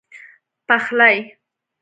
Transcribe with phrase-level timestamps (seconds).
[0.69, 1.37] پخلی